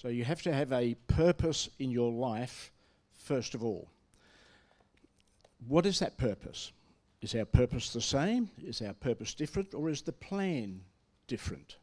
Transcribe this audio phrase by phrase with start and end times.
[0.00, 2.72] So you have to have a purpose in your life,
[3.12, 3.90] first of all.
[5.68, 6.72] What is that purpose?
[7.20, 8.48] Is our purpose the same?
[8.64, 9.74] Is our purpose different?
[9.74, 10.80] Or is the plan
[11.26, 11.76] different?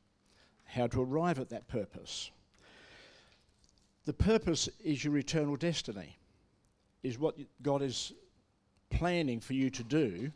[0.65, 2.31] How to arrive at that purpose?
[4.05, 6.17] The purpose is your eternal destiny,
[7.03, 8.13] is what God is
[8.89, 10.31] planning for you to do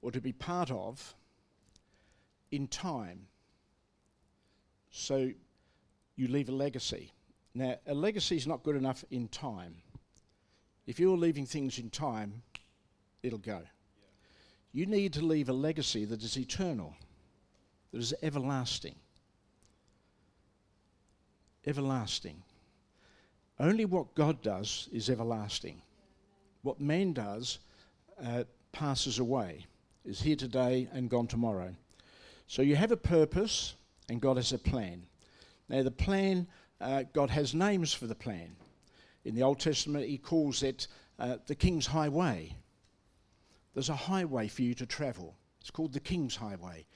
[0.00, 1.14] or to be part of
[2.50, 3.26] in time.
[4.90, 5.32] So
[6.20, 7.10] you leave a legacy.
[7.54, 9.76] Now, a legacy is not good enough in time.
[10.86, 12.42] If you're leaving things in time,
[13.22, 13.62] it'll go.
[14.72, 16.94] You need to leave a legacy that is eternal,
[17.90, 18.96] that is everlasting.
[21.66, 22.42] Everlasting.
[23.58, 25.80] Only what God does is everlasting.
[26.62, 27.60] What man does
[28.22, 29.64] uh, passes away,
[30.04, 31.74] is here today and gone tomorrow.
[32.46, 33.74] So you have a purpose,
[34.10, 35.06] and God has a plan.
[35.70, 36.48] Now, the plan,
[36.80, 38.56] uh, God has names for the plan.
[39.24, 42.56] In the Old Testament, He calls it uh, the King's Highway.
[43.72, 45.36] There's a highway for you to travel.
[45.60, 46.86] It's called the King's Highway.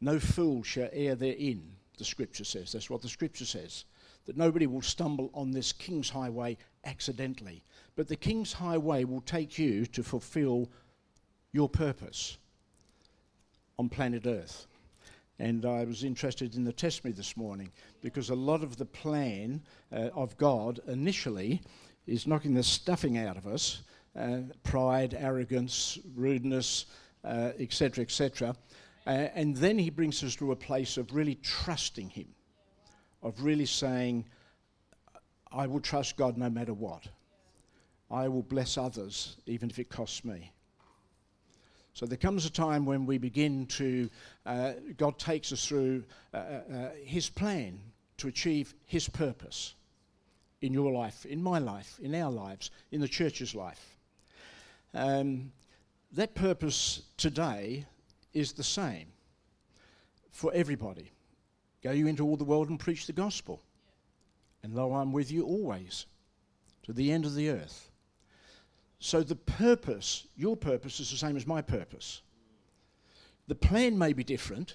[0.00, 2.72] No fool shall err therein, the Scripture says.
[2.72, 3.84] That's what the Scripture says.
[4.24, 7.62] That nobody will stumble on this King's Highway accidentally.
[7.96, 10.70] But the King's Highway will take you to fulfill
[11.52, 12.38] your purpose
[13.78, 14.66] on planet Earth.
[15.38, 19.62] And I was interested in the testimony this morning because a lot of the plan
[19.92, 21.62] uh, of God initially
[22.06, 23.82] is knocking the stuffing out of us
[24.14, 26.86] uh, pride, arrogance, rudeness,
[27.24, 28.56] etc., uh, etc.
[29.06, 32.28] Uh, and then he brings us to a place of really trusting him,
[33.22, 34.24] of really saying,
[35.50, 37.08] I will trust God no matter what.
[38.10, 40.52] I will bless others, even if it costs me.
[41.94, 44.08] So there comes a time when we begin to,
[44.46, 47.78] uh, God takes us through uh, uh, His plan
[48.18, 49.74] to achieve His purpose
[50.62, 53.98] in your life, in my life, in our lives, in the church's life.
[54.94, 55.52] Um,
[56.12, 57.86] that purpose today
[58.32, 59.06] is the same
[60.30, 61.12] for everybody.
[61.82, 63.62] Go you into all the world and preach the gospel.
[64.62, 66.06] And lo, I'm with you always
[66.84, 67.91] to the end of the earth.
[69.04, 72.22] So the purpose, your purpose, is the same as my purpose.
[73.48, 74.74] The plan may be different.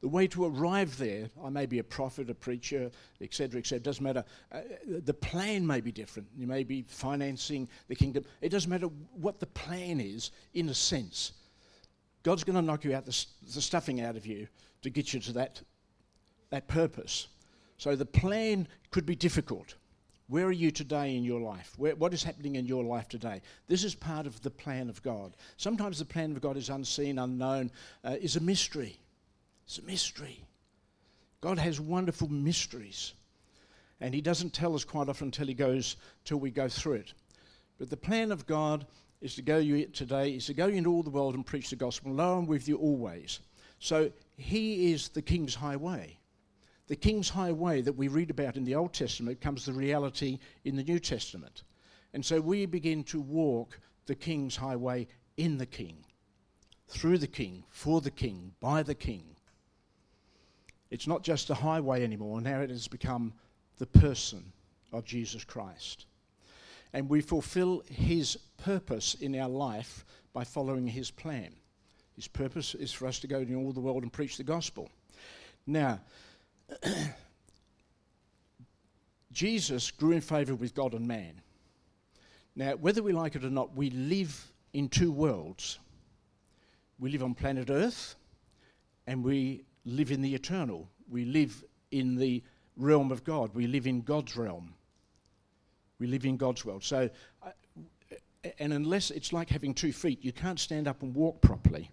[0.00, 3.80] The way to arrive there, I may be a prophet, a preacher, etc., etc.
[3.80, 4.24] Doesn't matter.
[4.52, 6.28] Uh, the plan may be different.
[6.36, 8.24] You may be financing the kingdom.
[8.40, 11.32] It doesn't matter what the plan is, in a sense.
[12.22, 14.46] God's going to knock you out the, the stuffing out of you
[14.82, 15.60] to get you to that,
[16.50, 17.26] that purpose.
[17.78, 19.74] So the plan could be difficult.
[20.28, 21.72] Where are you today in your life?
[21.76, 23.42] Where, what is happening in your life today?
[23.68, 25.36] This is part of the plan of God.
[25.56, 27.70] Sometimes the plan of God is unseen, unknown,
[28.04, 28.98] uh, is a mystery.
[29.66, 30.44] It's a mystery.
[31.40, 33.12] God has wonderful mysteries.
[34.00, 37.12] And He doesn't tell us quite often until He goes, till we go through it.
[37.78, 38.84] But the plan of God
[39.20, 41.76] is to go you today, is to go into all the world and preach the
[41.76, 42.12] gospel.
[42.12, 43.38] Lo, I'm with you always.
[43.78, 46.18] So He is the King's highway
[46.88, 50.76] the King's Highway that we read about in the Old Testament comes the reality in
[50.76, 51.64] the New Testament.
[52.12, 56.04] And so we begin to walk the King's Highway in the King,
[56.88, 59.24] through the King, for the King, by the King.
[60.90, 63.34] It's not just a highway anymore, now it has become
[63.78, 64.52] the person
[64.92, 66.06] of Jesus Christ.
[66.92, 71.52] And we fulfill his purpose in our life by following his plan.
[72.14, 74.88] His purpose is for us to go into all the world and preach the gospel.
[75.66, 76.00] Now,
[79.32, 81.40] Jesus grew in favour with God and man.
[82.54, 85.78] Now, whether we like it or not, we live in two worlds.
[86.98, 88.14] We live on planet Earth
[89.06, 90.88] and we live in the eternal.
[91.08, 92.42] We live in the
[92.76, 93.54] realm of God.
[93.54, 94.74] We live in God's realm.
[95.98, 96.82] We live in God's world.
[96.82, 97.10] So,
[97.42, 97.50] uh,
[98.58, 101.90] and unless it's like having two feet, you can't stand up and walk properly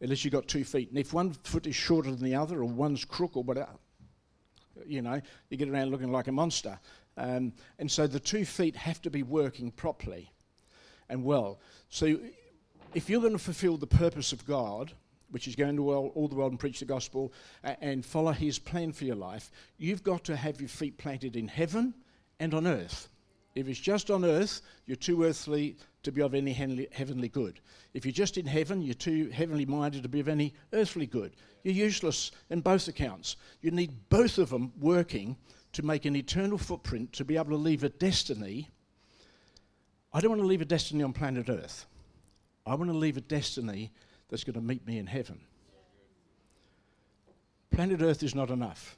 [0.00, 0.90] unless you've got two feet.
[0.90, 3.70] And if one foot is shorter than the other, or one's crook, or whatever,
[4.86, 5.20] you know,
[5.50, 6.78] you get around looking like a monster.
[7.16, 10.30] Um, and so the two feet have to be working properly
[11.08, 11.58] and well.
[11.88, 12.18] So
[12.94, 14.92] if you're going to fulfill the purpose of God,
[15.30, 17.32] which is going to all, the world and preach the gospel
[17.62, 21.48] and follow his plan for your life, you've got to have your feet planted in
[21.48, 21.94] heaven
[22.40, 23.08] and on earth.
[23.54, 27.60] If it's just on earth, you're too earthly to be of any heavenly good.
[27.92, 31.34] If you're just in heaven, you're too heavenly minded to be of any earthly good.
[31.64, 33.36] You're useless in both accounts.
[33.60, 35.36] You need both of them working
[35.72, 38.68] to make an eternal footprint to be able to leave a destiny.
[40.12, 41.86] I don't want to leave a destiny on planet Earth.
[42.66, 43.90] I want to leave a destiny
[44.28, 45.40] that's going to meet me in heaven.
[47.70, 48.96] Planet Earth is not enough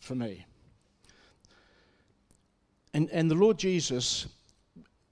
[0.00, 0.46] for me.
[2.94, 4.26] And, and the Lord Jesus,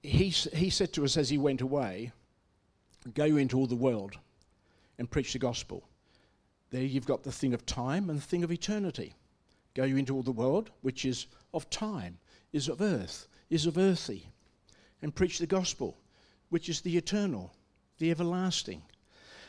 [0.03, 2.11] he, he said to us as he went away,
[3.15, 4.17] Go into all the world
[4.99, 5.83] and preach the gospel.
[6.69, 9.15] There you've got the thing of time and the thing of eternity.
[9.73, 12.19] Go into all the world, which is of time,
[12.53, 14.27] is of earth, is of earthy,
[15.01, 15.97] and preach the gospel,
[16.49, 17.53] which is the eternal,
[17.97, 18.81] the everlasting.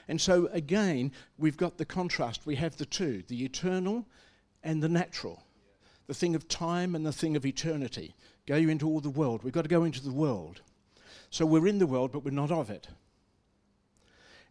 [0.09, 2.47] And so again, we've got the contrast.
[2.47, 4.07] We have the two the eternal
[4.63, 5.43] and the natural,
[6.07, 8.15] the thing of time and the thing of eternity.
[8.47, 9.43] Go you into all the world.
[9.43, 10.63] We've got to go into the world.
[11.31, 12.89] So we're in the world, but we're not of it.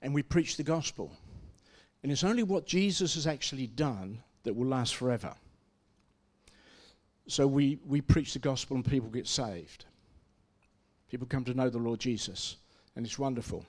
[0.02, 1.12] And we preach the gospel.
[2.02, 5.36] And it's only what Jesus has actually done that will last forever.
[7.28, 9.86] So we, we preach the gospel and people get saved.
[11.10, 12.56] People come to know the Lord Jesus,
[12.96, 13.66] and it's wonderful.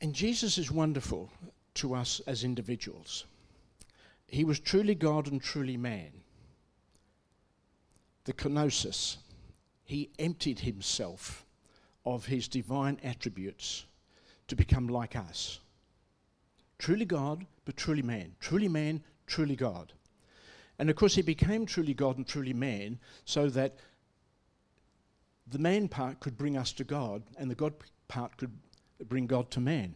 [0.00, 1.30] And Jesus is wonderful
[1.74, 3.26] to us as individuals.
[4.32, 6.10] He was truly God and truly man.
[8.24, 9.18] The kenosis,
[9.84, 11.44] he emptied himself
[12.06, 13.84] of his divine attributes
[14.48, 15.60] to become like us.
[16.78, 18.34] Truly God, but truly man.
[18.40, 19.92] Truly man, truly God.
[20.78, 23.76] And of course, he became truly God and truly man so that
[25.46, 27.74] the man part could bring us to God and the God
[28.08, 28.52] part could
[29.10, 29.94] bring God to man.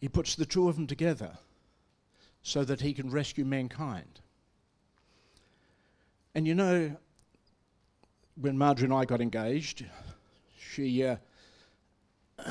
[0.00, 1.36] He puts the two of them together
[2.42, 4.20] so that he can rescue mankind.
[6.34, 6.96] And you know,
[8.40, 9.84] when Marjorie and I got engaged,
[10.58, 11.16] she, uh,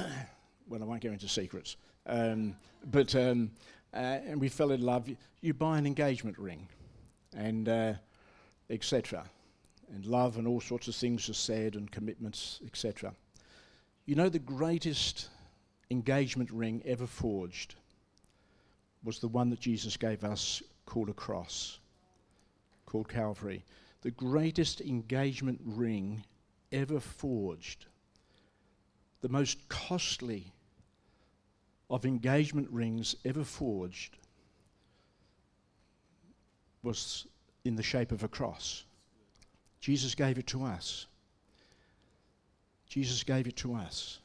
[0.68, 2.56] well, I won't go into secrets, um,
[2.92, 3.52] but, um,
[3.94, 5.10] uh, and we fell in love.
[5.42, 6.68] You buy an engagement ring,
[7.36, 7.94] and uh,
[8.70, 9.26] etc.
[9.94, 13.14] And love and all sorts of things are said, and commitments, etc.
[14.06, 15.30] You know, the greatest
[15.90, 17.76] engagement ring ever forged
[19.04, 21.80] was the one that Jesus gave us called a cross,
[22.86, 23.64] called Calvary.
[24.02, 26.24] The greatest engagement ring
[26.72, 27.86] ever forged,
[29.22, 30.54] the most costly
[31.90, 34.18] of engagement rings ever forged,
[36.84, 37.28] was
[37.66, 38.86] in the shape of a cross.
[39.82, 41.08] Jesus gave it to us.
[42.88, 44.20] Jesus gave it to us.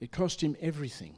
[0.00, 1.16] It cost him everything.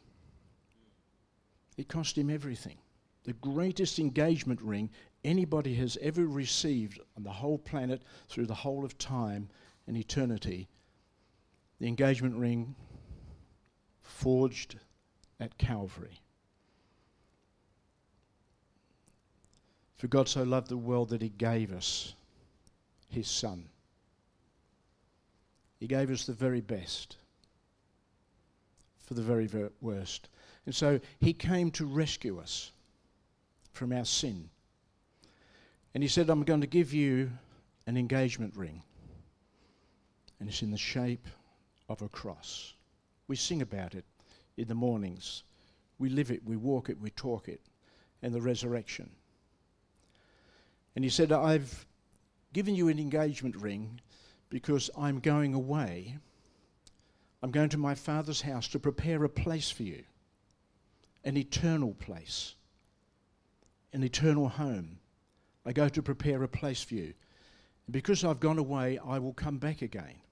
[1.78, 2.76] It cost him everything.
[3.22, 4.90] The greatest engagement ring
[5.24, 9.48] anybody has ever received on the whole planet through the whole of time
[9.86, 10.68] and eternity.
[11.78, 12.74] The engagement ring
[14.02, 14.76] forged
[15.38, 16.20] at Calvary.
[19.94, 22.14] For God so loved the world that he gave us
[23.08, 23.68] his Son.
[25.78, 27.16] He gave us the very best
[28.98, 29.48] for the very,
[29.80, 30.28] worst.
[30.68, 32.72] And so he came to rescue us
[33.72, 34.50] from our sin.
[35.94, 37.30] And he said, I'm going to give you
[37.86, 38.82] an engagement ring.
[40.38, 41.26] And it's in the shape
[41.88, 42.74] of a cross.
[43.28, 44.04] We sing about it
[44.58, 45.42] in the mornings.
[45.98, 47.62] We live it, we walk it, we talk it,
[48.20, 49.08] and the resurrection.
[50.94, 51.86] And he said, I've
[52.52, 54.02] given you an engagement ring
[54.50, 56.18] because I'm going away
[57.42, 60.02] I'm going to my Father's house to prepare a place for you,
[61.28, 62.54] an eternal place,
[63.92, 64.98] an eternal home.
[65.66, 67.12] I go to prepare a place for you.
[67.90, 70.22] Because I've gone away, I will come back again.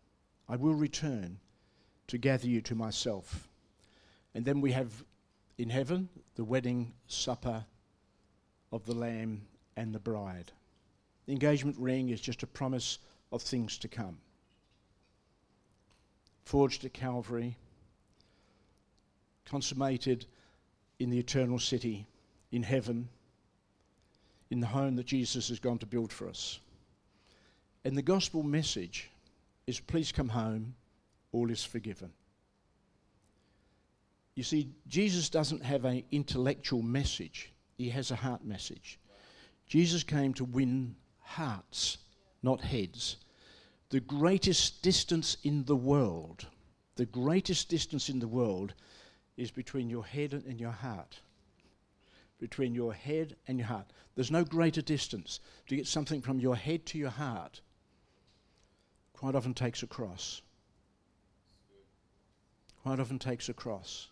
[0.49, 1.39] I will return
[2.07, 3.47] to gather you to myself.
[4.35, 5.05] And then we have
[5.59, 7.67] in heaven the wedding supper
[8.73, 9.43] of the Lamb
[9.77, 10.51] and the bride.
[11.27, 13.01] The engagement ring is just a promise
[13.33, 14.17] of things to come
[16.47, 17.57] forged at Calvary,
[19.45, 20.25] consummated
[20.99, 22.07] in the eternal city,
[22.53, 23.09] in heaven,
[24.51, 26.61] in the home that Jesus has gone to build for us.
[27.85, 29.11] And the gospel message
[29.67, 30.75] is please come home,
[31.33, 32.13] all is forgiven.
[34.35, 38.99] You see, Jesus doesn't have an intellectual message, he has a heart message.
[39.67, 41.99] Jesus came to win hearts,
[42.43, 43.17] not heads
[43.91, 46.47] the greatest distance in the world,
[46.97, 48.75] the greatest distance in the world
[49.37, 51.21] is between your head and your heart.
[52.39, 53.87] Between your head and your heart.
[54.15, 55.41] There's no greater distance.
[55.69, 57.61] To get something from your head to your heart
[59.13, 60.43] quite often takes a cross.
[62.83, 64.09] Quite often takes a cross.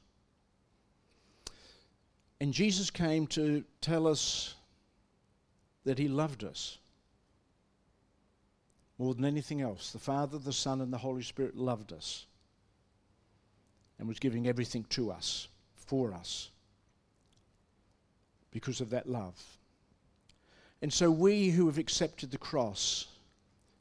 [2.40, 4.54] And Jesus came to tell us
[5.84, 6.78] that he loved us
[8.98, 9.92] more than anything else.
[9.92, 12.26] The Father, the Son, and the Holy Spirit loved us
[13.98, 16.50] and was giving everything to us, for us,
[18.50, 19.40] because of that love.
[20.82, 23.06] And so we who have accepted the cross,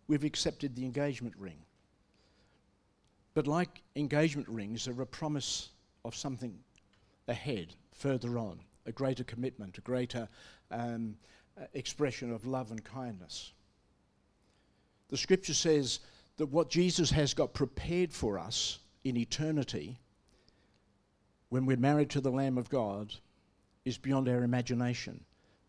[0.07, 1.57] we've accepted the engagement ring.
[3.33, 5.69] But like engagement rings, they're a promise
[6.05, 6.57] of something
[7.27, 10.27] ahead, further on, a greater commitment, a greater
[10.71, 11.15] um,
[11.59, 13.51] uh, expression of love and kindness.
[15.09, 15.99] The scripture says
[16.37, 19.97] that what Jesus has got prepared for us in eternity
[21.53, 23.13] when we're married to the Lamb of God
[23.85, 25.23] is beyond our imagination.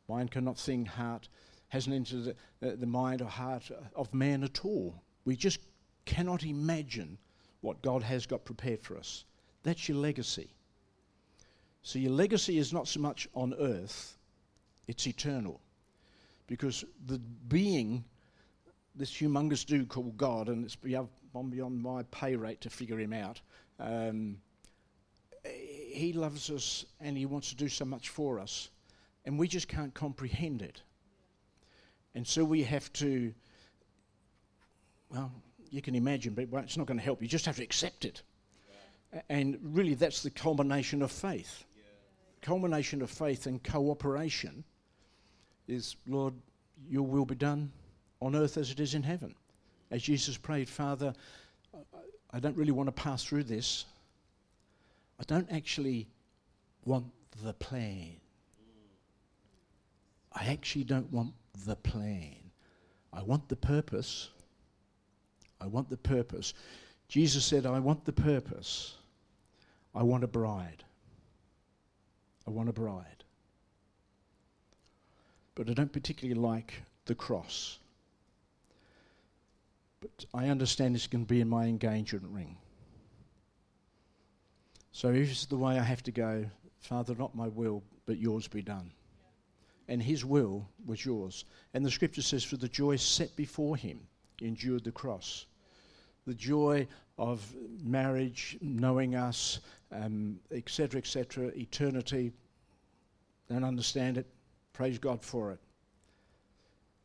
[0.08, 1.28] Mind cannot think, heart
[1.68, 5.02] hasn't entered the, the, mind or heart of man at all.
[5.26, 5.60] We just
[6.06, 7.18] cannot imagine
[7.60, 9.26] what God has got prepared for us.
[9.62, 10.54] That's your legacy.
[11.82, 14.16] So your legacy is not so much on earth,
[14.88, 15.60] it's eternal.
[16.46, 18.06] Because the being,
[18.94, 21.10] this humongous dude called God, and it's beyond,
[21.50, 23.42] beyond my pay rate to figure him out,
[23.78, 24.38] um,
[25.94, 28.70] he loves us and he wants to do so much for us,
[29.24, 30.82] and we just can't comprehend it.
[32.14, 33.32] And so we have to,
[35.10, 35.32] well,
[35.70, 37.20] you can imagine, but it's not going to help.
[37.20, 38.22] You just have to accept it.
[39.28, 41.64] And really, that's the culmination of faith.
[42.42, 44.64] Culmination of faith and cooperation
[45.66, 46.34] is, Lord,
[46.88, 47.72] your will be done
[48.20, 49.34] on earth as it is in heaven.
[49.90, 51.14] As Jesus prayed, Father,
[52.32, 53.86] I don't really want to pass through this.
[55.18, 56.09] I don't actually
[56.85, 57.06] want
[57.42, 58.16] the plan.
[60.33, 61.33] I actually don't want
[61.64, 62.37] the plan.
[63.12, 64.30] I want the purpose.
[65.61, 66.54] I want the purpose.
[67.09, 68.94] Jesus said, I want the purpose.
[69.94, 70.83] I want a bride.
[72.47, 73.25] I want a bride.
[75.54, 77.78] But I don't particularly like the cross.
[80.00, 82.56] But I understand this can be in my engagement ring.
[84.94, 86.46] So it's the way I have to go,
[86.78, 88.92] Father, not my will, but yours be done.
[89.88, 91.44] And his will was yours.
[91.74, 93.98] And the scripture says, For the joy set before him,
[94.38, 95.46] he endured the cross
[96.26, 96.86] the joy
[97.18, 99.58] of marriage, knowing us,
[99.92, 102.32] etc., um, etc., et eternity.
[103.50, 104.26] Don't understand it.
[104.72, 105.58] Praise God for it.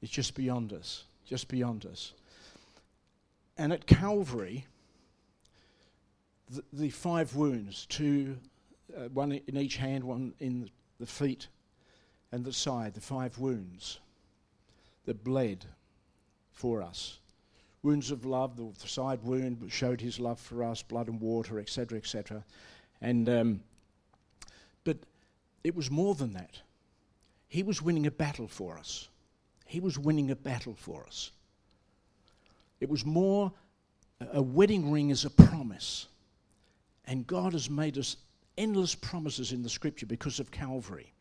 [0.02, 2.14] It's just beyond us, just beyond us.
[3.58, 4.66] And at Calvary,
[6.74, 8.38] the, five wounds, two,
[8.96, 11.48] uh, one in each hand, one in the feet
[12.32, 14.00] and the side, the five wounds
[15.06, 15.66] that bled
[16.52, 17.20] for us
[17.84, 21.98] wounds of love, the side wound showed his love for us, blood and water, etc.,
[21.98, 22.44] etc.
[23.02, 23.60] And um,
[24.84, 24.98] but
[25.64, 26.62] it was more than that.
[27.48, 29.10] He was winning a battle for us.
[29.66, 31.32] He was winning a battle for us.
[32.80, 33.52] It was more
[34.34, 36.08] a wedding ring as a promise.
[37.10, 38.18] And God has made us
[38.56, 41.12] endless promises in the scripture because of Calvary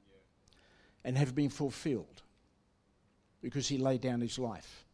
[1.02, 2.20] and have been fulfilled
[3.40, 4.84] because he laid down his life.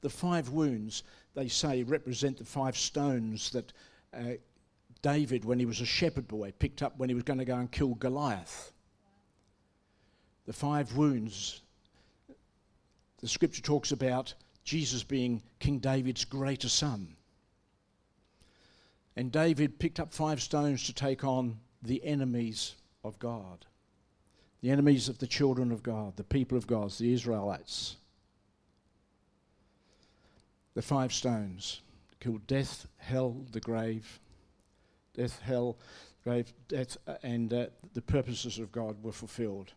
[0.00, 3.72] The five wounds, they say, represent the five stones that
[4.12, 4.34] uh,
[5.00, 7.56] David, when he was a shepherd boy, picked up when he was going to go
[7.56, 8.72] and kill Goliath.
[10.46, 11.62] The five wounds,
[13.20, 14.34] the scripture talks about
[14.64, 17.14] Jesus being King David's greater son.
[19.16, 23.66] And David picked up five stones to take on the enemies of God,
[24.60, 27.96] the enemies of the children of God, the people of God, the Israelites
[30.74, 31.80] the five stones
[32.20, 34.20] killed death, hell, the grave,
[35.14, 35.76] death, hell,
[36.22, 39.72] grave, death, uh, and uh, the purposes of God were fulfilled.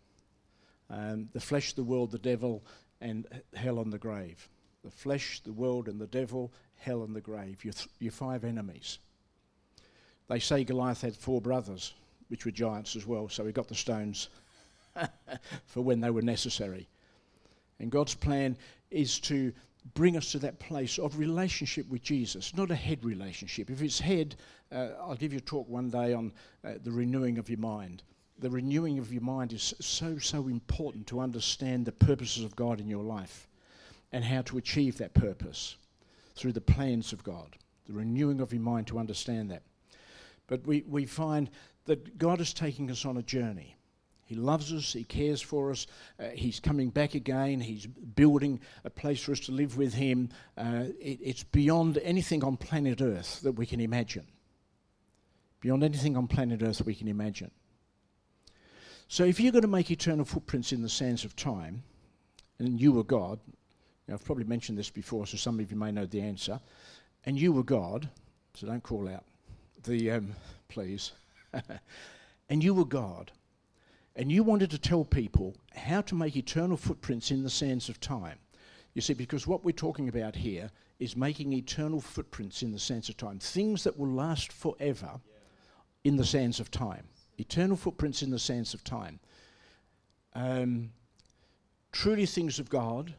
[0.90, 2.64] Um, the flesh, the world, the devil,
[3.02, 4.48] and hell and the grave.
[4.84, 7.66] The flesh, the world, and the devil, hell and the grave.
[7.66, 9.00] Your, th- your five enemies.
[10.28, 11.94] They say Goliath had four brothers,
[12.30, 14.30] which were giants as well, so he got the stones
[15.66, 16.88] for when they were necessary.
[17.80, 18.58] And God's plan
[18.90, 19.54] is to
[19.94, 23.70] bring us to that place of relationship with Jesus, not a head relationship.
[23.70, 24.36] If it's head,
[24.72, 28.02] uh, I'll give you a talk one day on uh, the renewing of your mind.
[28.40, 32.80] The renewing of your mind is so, so important to understand the purposes of God
[32.82, 33.48] in your life
[34.12, 35.76] and how to achieve that purpose
[36.36, 37.56] through the plans of God.
[37.88, 39.62] The renewing of your mind to understand that.
[40.48, 41.50] But we, we find
[41.86, 43.76] that God is taking us on a journey.
[44.26, 45.86] He loves us, He cares for us,
[46.20, 50.30] uh, He's coming back again, He's building a place for us to live with Him.
[50.58, 54.26] Uh, it, it's beyond anything on planet Earth that we can imagine.
[55.62, 57.52] Beyond anything on planet Earth we can imagine.
[59.08, 61.84] So if you're going to make eternal footprints in the sands of time,
[62.58, 63.40] and you were God,
[64.12, 66.60] I've probably mentioned this before, so some of you may know the answer,
[67.28, 68.10] and you were God,
[68.56, 69.24] so don't call out
[69.86, 70.36] the, um,
[70.68, 71.12] please,
[72.50, 73.32] and you were God
[74.16, 78.00] and you wanted to tell people how to make eternal footprints in the sands of
[78.00, 78.40] time.
[78.94, 83.10] You see, because what we're talking about here is making eternal footprints in the sands
[83.10, 85.20] of time, things that will last forever
[86.06, 87.04] in the sands of time.
[87.38, 89.20] Eternal footprints in the sands of time.
[90.34, 90.92] Um,
[91.92, 93.14] truly things of God,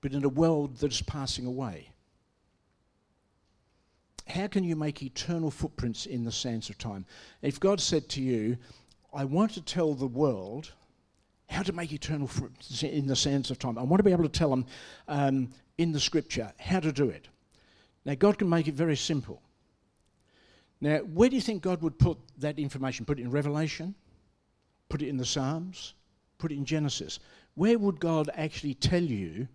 [0.00, 1.90] but in a world that is passing away.
[4.28, 7.06] How can you make eternal footprints in the sands of time?
[7.40, 8.58] If God said to you,
[9.12, 10.72] I want to tell the world
[11.48, 14.24] how to make eternal footprints in the sands of time, I want to be able
[14.24, 14.66] to tell them
[15.08, 17.28] um, in the scripture how to do it.
[18.04, 19.40] Now, God can make it very simple.
[20.80, 23.06] Now, where do you think God would put that information?
[23.06, 23.94] Put it in Revelation?
[24.90, 25.94] Put it in the Psalms?
[26.36, 27.18] Put it in Genesis?
[27.54, 29.48] Where would God actually tell you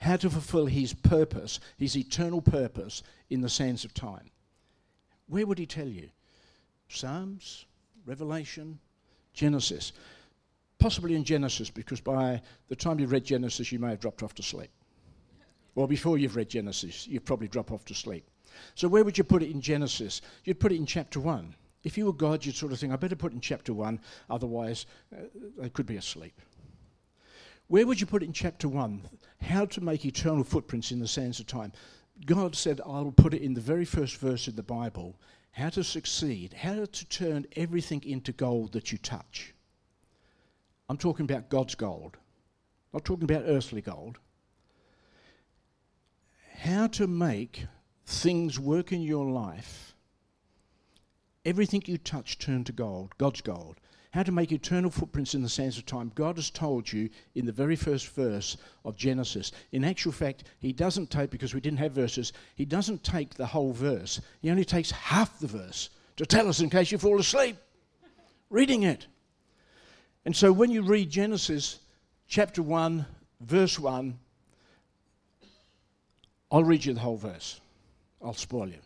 [0.00, 4.30] how to fulfill his purpose, his eternal purpose in the sands of time.
[5.28, 6.08] Where would he tell you?
[6.88, 7.66] Psalms,
[8.06, 8.80] Revelation,
[9.34, 9.92] Genesis.
[10.78, 14.34] Possibly in Genesis, because by the time you've read Genesis, you may have dropped off
[14.36, 14.70] to sleep.
[15.74, 18.24] Or before you've read Genesis, you'd probably drop off to sleep.
[18.74, 20.22] So, where would you put it in Genesis?
[20.44, 21.54] You'd put it in chapter 1.
[21.84, 24.00] If you were God, you'd sort of think, I better put it in chapter 1,
[24.28, 25.22] otherwise, uh,
[25.58, 26.40] they could be asleep.
[27.70, 29.00] Where would you put it in chapter 1?
[29.42, 31.72] How to make eternal footprints in the sands of time.
[32.26, 35.14] God said, I'll put it in the very first verse of the Bible
[35.52, 39.54] how to succeed, how to turn everything into gold that you touch.
[40.88, 42.16] I'm talking about God's gold,
[42.92, 44.18] not talking about earthly gold.
[46.56, 47.66] How to make
[48.04, 49.94] things work in your life,
[51.44, 53.79] everything you touch turn to gold, God's gold
[54.12, 56.10] how to make eternal footprints in the sands of time.
[56.14, 59.52] God has told you in the very first verse of Genesis.
[59.72, 63.46] In actual fact, He doesn't take, because we didn't have verses, He doesn't take the
[63.46, 64.20] whole verse.
[64.42, 67.56] He only takes half the verse to tell us in case you fall asleep
[68.50, 69.06] reading it.
[70.26, 71.78] And so when you read Genesis
[72.28, 73.06] chapter 1,
[73.40, 74.18] verse 1,
[76.52, 77.60] I'll read you the whole verse.
[78.22, 78.80] I'll spoil you.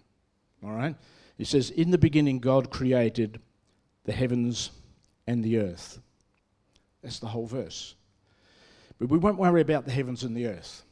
[0.63, 0.95] All right?
[1.39, 3.41] It says, In the beginning, God created
[4.05, 4.71] the heavens
[5.27, 6.01] and the earth.
[7.03, 7.95] That's the whole verse.
[8.99, 10.85] But we won't worry about the heavens and the earth.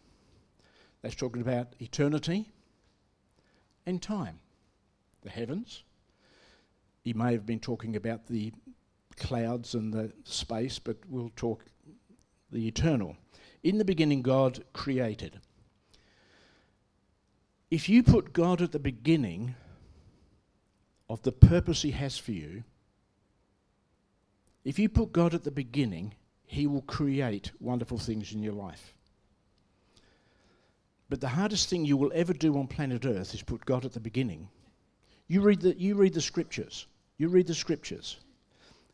[1.02, 2.48] That's talking about eternity
[3.86, 4.38] and time.
[5.22, 5.84] The heavens.
[7.02, 8.52] He may have been talking about the
[9.16, 11.64] clouds and the space, but we'll talk
[12.50, 13.16] the eternal.
[13.62, 15.40] In the beginning, God created.
[17.70, 19.54] If you put God at the beginning
[21.08, 22.64] of the purpose He has for you,
[24.64, 28.94] if you put God at the beginning, He will create wonderful things in your life.
[31.08, 33.92] But the hardest thing you will ever do on planet Earth is put God at
[33.92, 34.48] the beginning.
[35.28, 36.86] You read the, you read the scriptures.
[37.18, 38.16] You read the scriptures.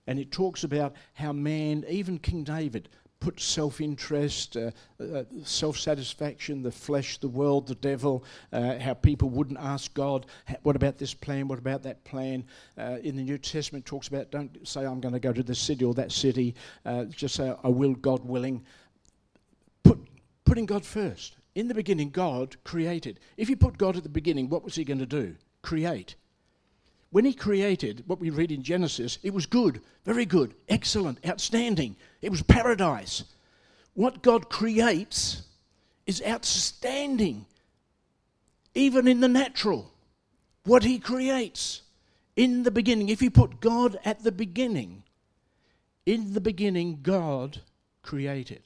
[0.07, 2.89] And it talks about how man, even King David,
[3.21, 8.95] put self interest, uh, uh, self satisfaction, the flesh, the world, the devil, uh, how
[8.95, 10.27] people wouldn't ask God,
[10.63, 12.45] what about this plan, what about that plan.
[12.77, 15.59] Uh, in the New Testament, talks about don't say, I'm going to go to this
[15.59, 16.55] city or that city,
[16.85, 18.65] uh, just say, I will, God willing.
[19.83, 19.99] Put,
[20.45, 21.37] putting God first.
[21.55, 23.19] In the beginning, God created.
[23.37, 25.35] If you put God at the beginning, what was He going to do?
[25.63, 26.15] Create.
[27.11, 31.97] When he created what we read in Genesis, it was good, very good, excellent, outstanding.
[32.21, 33.25] It was paradise.
[33.95, 35.43] What God creates
[36.07, 37.47] is outstanding,
[38.75, 39.91] even in the natural.
[40.65, 41.83] What he creates
[42.37, 45.03] in the beginning, if you put God at the beginning,
[46.05, 47.63] in the beginning, God
[48.03, 48.63] created.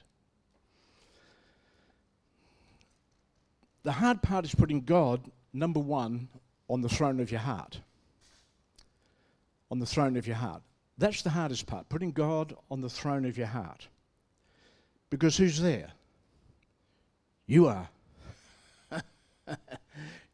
[3.85, 6.29] The hard part is putting God, number one,
[6.69, 7.81] on the throne of your heart
[9.73, 10.63] on the throne of your heart.
[10.99, 13.89] That's the hardest part, putting God on the throne of your heart.
[15.09, 15.91] Because who's there?
[17.47, 17.89] You are.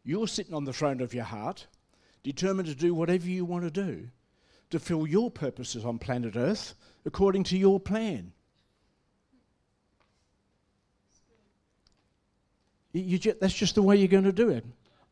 [0.05, 1.68] You're sitting on the throne of your heart,
[2.24, 4.09] determined to do whatever you want to do
[4.70, 6.74] to fill your purposes on planet Earth
[7.07, 8.33] according to your plan.
[12.92, 14.64] You, you, that's just the way you're going to do it.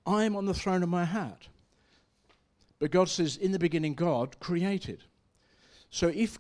[0.05, 1.49] I am on the throne of my heart.
[2.79, 5.05] But God says, in the beginning, God created.
[5.91, 6.39] So if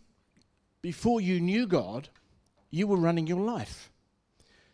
[0.82, 2.08] before you knew God,
[2.70, 3.90] you were running your life.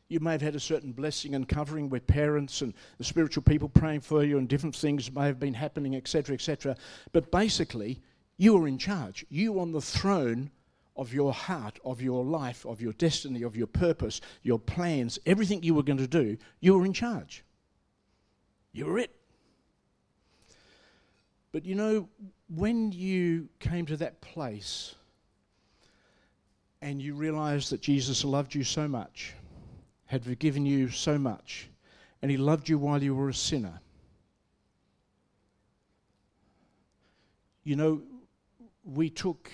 [0.09, 3.70] You may have had a certain blessing and covering with parents and the spiritual people
[3.70, 6.77] praying for you, and different things may have been happening, etc., etc.
[7.12, 8.03] But basically,
[8.37, 9.25] you were in charge.
[9.31, 10.51] You on the throne
[10.96, 15.62] of your heart, of your life, of your destiny, of your purpose, your plans, everything
[15.62, 17.42] you were going to do, you were in charge.
[18.72, 19.14] You were it.
[21.52, 22.08] But you know,
[22.48, 24.94] when you came to that place
[26.80, 29.34] and you realized that Jesus loved you so much,
[30.06, 31.68] had forgiven you so much,
[32.22, 33.80] and he loved you while you were a sinner.
[37.64, 38.02] You know,
[38.84, 39.50] we took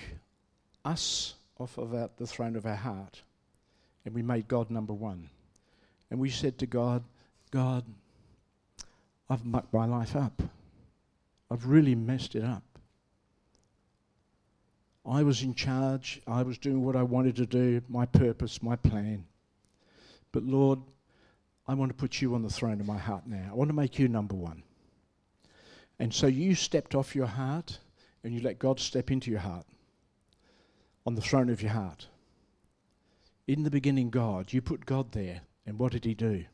[0.84, 3.22] us off of our, the throne of our heart
[4.04, 5.28] and we made God number one.
[6.10, 7.04] And we said to God,
[7.50, 7.84] God,
[9.28, 10.40] I've mucked my life up.
[11.50, 12.62] I've really messed it up.
[15.06, 16.20] I was in charge.
[16.26, 19.24] I was doing what I wanted to do, my purpose, my plan.
[20.32, 20.80] But Lord,
[21.66, 23.48] I want to put you on the throne of my heart now.
[23.50, 24.62] I want to make you number one.
[25.98, 27.78] And so you stepped off your heart
[28.22, 29.66] and you let God step into your heart,
[31.06, 32.06] on the throne of your heart.
[33.46, 35.40] In the beginning, God, you put God there.
[35.66, 36.44] And what did He do?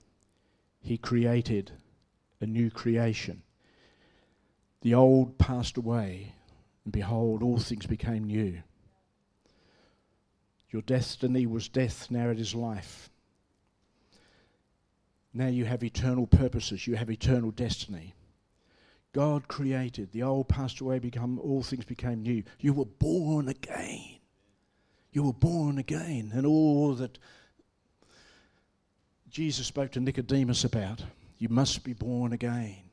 [0.80, 1.70] He created
[2.40, 3.42] a new creation.
[4.84, 6.34] The old passed away,
[6.84, 8.62] and behold, all things became new.
[10.68, 13.08] Your destiny was death, now it is life.
[15.32, 18.12] Now you have eternal purposes, you have eternal destiny.
[19.14, 22.42] God created, the old passed away, become all things became new.
[22.60, 24.18] You were born again.
[25.12, 27.18] You were born again, and all that
[29.30, 31.04] Jesus spoke to Nicodemus about.
[31.38, 32.83] You must be born again.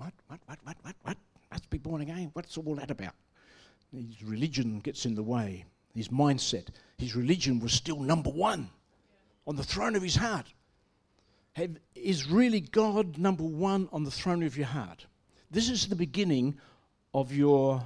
[0.00, 0.14] What?
[0.28, 0.40] What?
[0.46, 0.58] What?
[0.64, 0.76] What?
[0.82, 0.96] What?
[1.02, 1.16] What?
[1.50, 2.30] Must be born again.
[2.32, 3.12] What's all that about?
[3.92, 5.66] His religion gets in the way.
[5.94, 6.68] His mindset.
[6.96, 8.70] His religion was still number one
[9.46, 10.46] on the throne of his heart.
[11.52, 15.04] Have, is really God number one on the throne of your heart?
[15.50, 16.58] This is the beginning
[17.12, 17.82] of your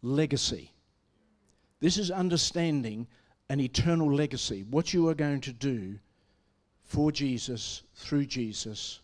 [0.00, 0.70] legacy.
[1.80, 3.06] This is understanding
[3.50, 5.98] an eternal legacy, what you are going to do
[6.84, 9.00] for Jesus, through Jesus,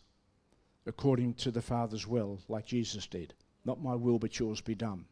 [0.87, 3.35] according to the Father's will, like Jesus did.
[3.65, 5.05] Not my will, but yours be done.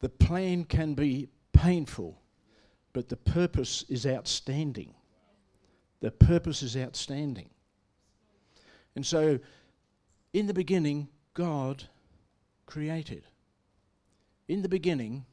[0.00, 2.20] The plan can be painful,
[2.92, 4.94] but the purpose is outstanding.
[6.00, 7.50] The purpose is outstanding.
[8.96, 9.38] And so
[10.32, 11.84] in the beginning, God
[12.66, 13.24] created.
[14.48, 15.26] In the beginning,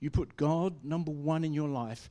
[0.00, 2.10] you put God number one in your life,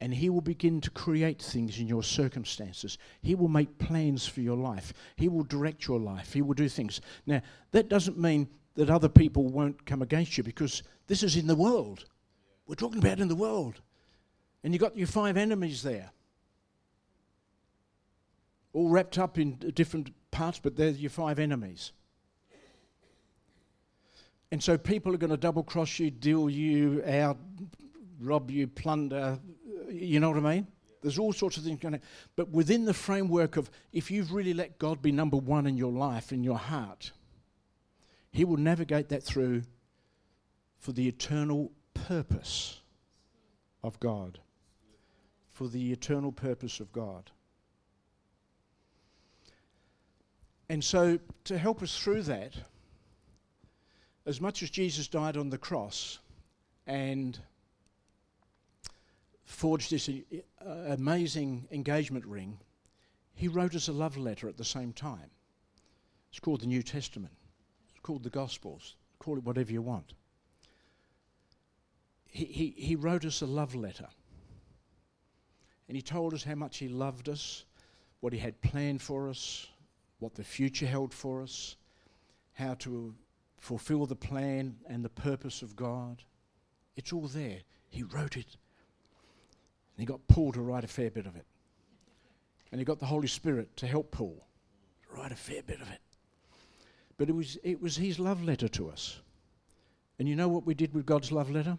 [0.00, 2.98] and He will begin to create things in your circumstances.
[3.22, 4.92] He will make plans for your life.
[5.16, 6.32] He will direct your life.
[6.32, 7.00] He will do things.
[7.26, 7.40] Now,
[7.72, 11.54] that doesn't mean that other people won't come against you because this is in the
[11.54, 12.04] world.
[12.66, 13.80] We're talking about in the world.
[14.62, 16.10] And you've got your five enemies there,
[18.72, 21.92] all wrapped up in different parts, but they're your five enemies.
[24.50, 27.38] And so people are going to double cross you, deal you out,
[28.20, 29.38] rob you, plunder.
[29.88, 30.66] You know what I mean?
[31.02, 32.00] There's all sorts of things going on.
[32.34, 35.92] But within the framework of if you've really let God be number one in your
[35.92, 37.12] life, in your heart,
[38.32, 39.62] He will navigate that through
[40.78, 42.80] for the eternal purpose
[43.82, 44.40] of God.
[45.52, 47.30] For the eternal purpose of God.
[50.68, 52.54] And so, to help us through that,
[54.26, 56.18] as much as Jesus died on the cross
[56.86, 57.38] and
[59.46, 62.58] forged this uh, amazing engagement ring,
[63.34, 65.30] he wrote us a love letter at the same time.
[66.30, 67.32] It's called the New Testament,
[67.90, 70.12] it's called the Gospels, call it whatever you want.
[72.26, 74.08] He, he, he wrote us a love letter.
[75.88, 77.64] And he told us how much he loved us,
[78.20, 79.68] what he had planned for us,
[80.18, 81.76] what the future held for us,
[82.54, 83.14] how to
[83.58, 86.22] fulfill the plan and the purpose of God.
[86.96, 87.60] It's all there.
[87.88, 88.56] He wrote it.
[89.96, 91.46] And he got Paul to write a fair bit of it.
[92.70, 94.44] And he got the Holy Spirit to help Paul
[95.10, 96.00] write a fair bit of it.
[97.16, 99.20] But it was, it was his love letter to us.
[100.18, 101.78] And you know what we did with God's love letter?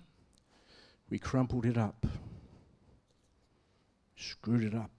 [1.10, 2.06] We crumpled it up,
[4.16, 4.92] screwed it up,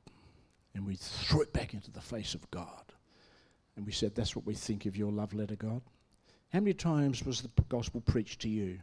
[0.75, 2.93] and we threw it back into the face of God.
[3.77, 5.83] And we said, That's what we think of your love letter, God.
[6.53, 8.79] How many times was the gospel preached to you?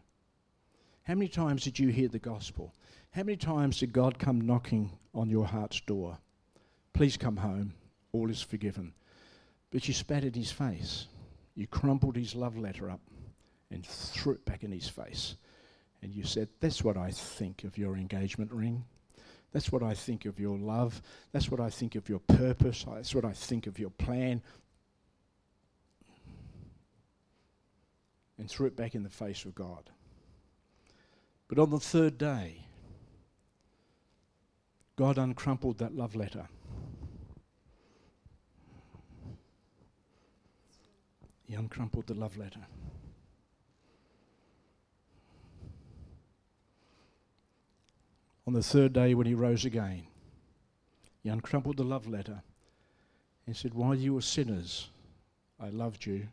[1.06, 2.74] How many times did you hear the gospel?
[3.12, 6.18] How many times did God come knocking on your heart's door?
[6.94, 7.74] Please come home.
[8.12, 8.94] All is forgiven.
[9.72, 11.08] But you spat in his face.
[11.54, 13.02] You crumpled his love letter up
[13.70, 15.36] and threw it back in his face.
[16.02, 18.84] And you said, That's what I think of your engagement ring.
[19.52, 21.02] That's what I think of your love.
[21.32, 22.86] That's what I think of your purpose.
[22.88, 24.41] That's what I think of your plan.
[28.38, 29.89] and threw it back in the face of God.
[31.48, 32.66] But on the third day,
[34.96, 36.48] God uncrumpled that love letter.
[41.44, 42.66] He uncrumpled the love letter.
[48.48, 50.04] On the third day when he rose again,
[51.24, 52.42] he uncrumpled the love letter
[53.46, 54.90] and said, While you were sinners,
[55.60, 56.28] I loved you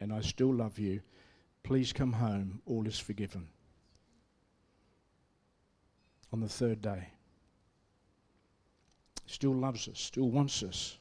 [0.00, 1.00] and I still love you.
[1.62, 2.60] Please come home.
[2.66, 3.48] All is forgiven.
[6.32, 7.08] On the third day,
[9.26, 10.98] still loves us, still wants us.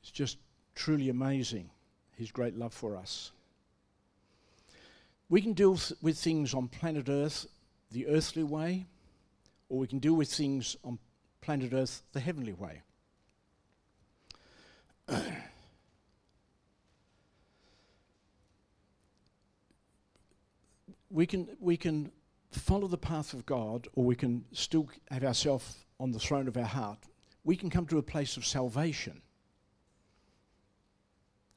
[0.00, 0.38] It's just
[0.74, 1.70] truly amazing,
[2.16, 3.32] his great love for us.
[5.28, 7.46] We can deal with things on planet Earth
[7.92, 8.86] the earthly way,
[9.68, 10.98] or we can deal with things on
[11.40, 12.82] planet Earth the heavenly way.
[21.10, 22.10] we can we can
[22.58, 26.56] follow the path of God, or we can still have ourselves on the throne of
[26.56, 26.98] our heart.
[27.44, 29.22] We can come to a place of salvation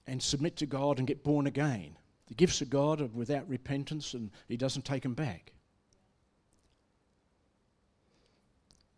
[0.06, 1.97] and submit to God and get born again.
[2.27, 5.51] The gifts of God are without repentance, and He doesn't take them back.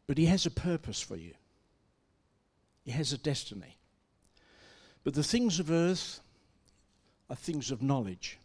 [0.08, 1.34] But He has a purpose for you.
[2.84, 3.77] He has a destiny.
[5.03, 6.19] But the things of earth
[7.29, 8.38] are things of knowledge.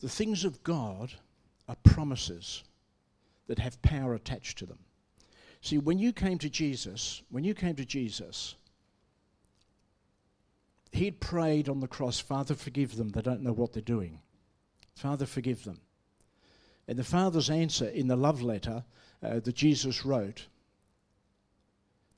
[0.00, 1.12] The things of God
[1.68, 2.64] are promises
[3.46, 4.78] that have power attached to them.
[5.60, 8.54] See, when you came to Jesus, when you came to Jesus,
[10.92, 13.08] he'd prayed on the cross, Father, forgive them.
[13.08, 14.20] They don't know what they're doing.
[14.94, 15.80] Father, forgive them.
[16.86, 18.84] And the Father's answer in the love letter
[19.22, 20.46] uh, that Jesus wrote,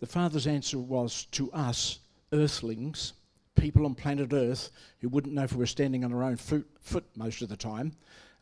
[0.01, 2.01] the Father's answer was to us,
[2.33, 3.15] earthlings,
[3.55, 6.67] people on planet Earth who wouldn't know if we were standing on our own foot,
[6.81, 7.93] foot most of the time.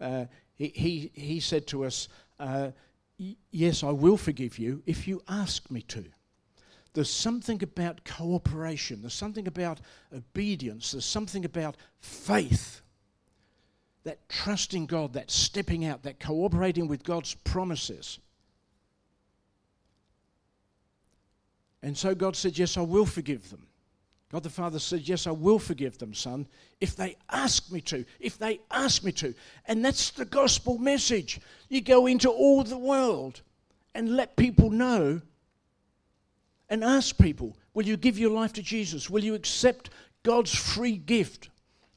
[0.01, 0.25] Uh,
[0.57, 2.71] he, he, said to us, uh,
[3.51, 6.05] Yes, I will forgive you if you ask me to.
[6.95, 9.81] There's something about cooperation, there's something about
[10.13, 12.81] obedience, there's something about faith.
[14.05, 18.19] That trusting God, that stepping out, that cooperating with God's promises.
[21.83, 23.67] And so God said, Yes, I will forgive them.
[24.35, 26.49] God the Father said, Yes, I will forgive them, son,
[26.81, 28.05] if they ask me to.
[28.19, 29.33] If they ask me to.
[29.67, 31.41] And that's the gospel message.
[31.69, 33.43] You go into all the world
[33.95, 35.21] and let people know
[36.69, 39.09] and ask people, Will you give your life to Jesus?
[39.09, 39.91] Will you accept
[40.25, 41.51] God's free gift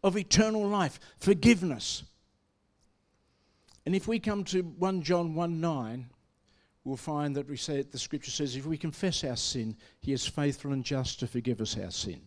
[0.04, 2.04] of eternal life, forgiveness?
[3.88, 6.08] And if we come to 1 John 1 9,
[6.84, 10.28] we'll find that we say the scripture says if we confess our sin, he is
[10.28, 12.22] faithful and just to forgive us our sin.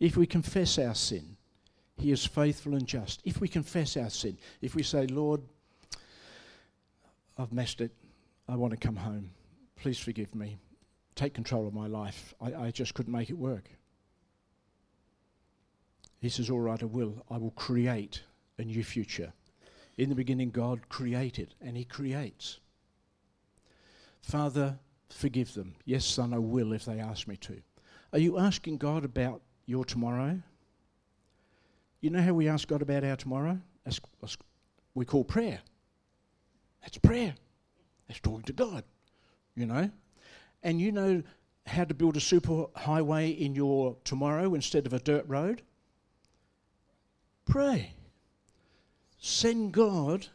[0.00, 1.36] If we confess our sin,
[1.96, 3.20] he is faithful and just.
[3.24, 5.42] If we confess our sin, if we say, Lord,
[7.38, 7.92] I've messed it,
[8.48, 9.30] I want to come home,
[9.76, 10.58] please forgive me,
[11.14, 13.70] take control of my life, I, I just couldn't make it work.
[16.20, 17.22] He says, All right, I will.
[17.30, 18.22] I will create
[18.58, 19.32] a new future.
[19.98, 22.60] In the beginning, God created, and He creates.
[24.22, 24.78] Father,
[25.10, 25.74] forgive them.
[25.84, 27.60] Yes, Son, I will if they ask me to.
[28.12, 30.40] Are you asking God about your tomorrow?
[32.00, 33.58] You know how we ask God about our tomorrow?
[33.84, 34.36] That's, that's
[34.94, 35.60] we call prayer.
[36.82, 37.34] That's prayer.
[38.06, 38.84] That's talking to God,
[39.56, 39.90] you know.
[40.62, 41.22] And you know
[41.66, 45.62] how to build a super highway in your tomorrow instead of a dirt road?
[47.46, 47.94] Pray.
[49.18, 50.26] Send God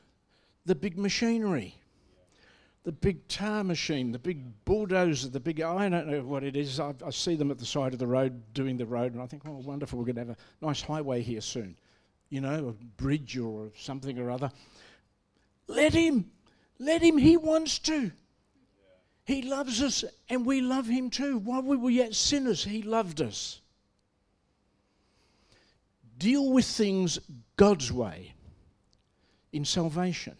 [0.65, 1.78] the big machinery
[2.83, 6.79] the big tar machine, the big bulldozer, the big, I don't know what it is.
[6.79, 9.25] I, I, see them at the side of the road doing the road, and I
[9.25, 11.75] think, oh, wonderful, we're going to have a nice highway here soon.
[12.29, 14.51] You know, a bridge or something or other.
[15.67, 16.31] Let him.
[16.77, 17.17] Let him.
[17.17, 18.11] He wants to.
[19.25, 21.37] He loves us, and we love him too.
[21.37, 23.61] While we were yet sinners, he loved us.
[26.17, 27.19] Deal with things
[27.55, 28.33] God's way
[29.51, 30.35] in salvation.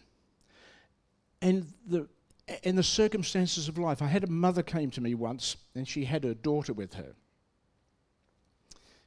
[1.42, 2.08] And the
[2.62, 4.02] in the circumstances of life.
[4.02, 7.14] I had a mother came to me once, and she had her daughter with her.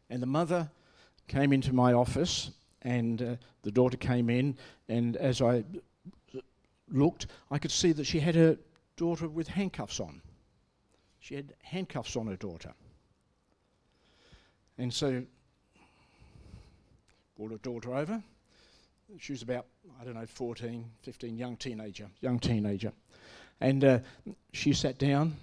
[0.10, 0.70] And the mother
[1.28, 2.52] came into my office,
[2.82, 4.58] and uh, the daughter came in,
[4.90, 5.64] and as I
[6.92, 8.58] looked, I could see that she had her
[8.98, 10.22] daughter with handcuffs on.
[11.20, 12.74] She had handcuffs on her daughter.
[14.78, 15.24] And so,
[17.38, 18.24] brought her daughter over.
[19.20, 19.66] She was about,
[20.02, 22.92] I don't know, 14, 15, young teenager, young teenager.
[23.62, 24.00] And uh,
[24.52, 25.36] she sat down,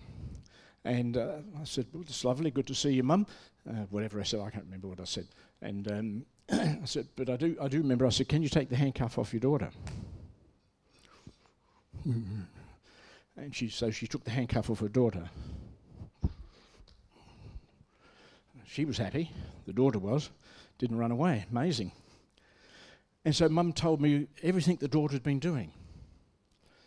[0.84, 3.26] and uh, I said, well, It's lovely, good to see you, Mum.
[3.68, 5.26] Uh, whatever I said, I can't remember what I said.
[5.62, 8.68] And um, I said, But I do, I do remember, I said, Can you take
[8.68, 9.70] the handcuff off your daughter?
[12.04, 15.28] and she, so she took the handcuff off her daughter.
[18.66, 19.30] She was happy,
[19.66, 20.30] the daughter was,
[20.78, 21.44] didn't run away.
[21.50, 21.92] Amazing.
[23.24, 25.72] And so mum told me everything the daughter had been doing.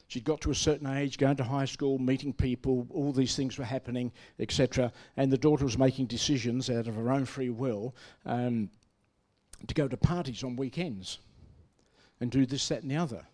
[0.08, 3.58] She'd got to a certain age, going to high school, meeting people, all these things
[3.58, 4.92] were happening, etc.
[5.18, 8.70] And the daughter was making decisions out of her own free will um,
[9.68, 11.20] to go to parties on weekends
[12.20, 13.26] and do this, that, and the other.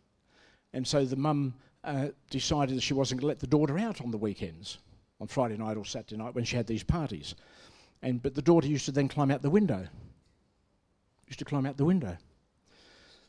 [0.74, 4.02] And so the mum uh, decided that she wasn't going to let the daughter out
[4.02, 4.78] on the weekends,
[5.20, 7.36] on Friday night or Saturday night when she had these parties.
[8.02, 9.88] And, but the daughter used to then climb out the window.
[11.28, 12.18] Used to climb out the window.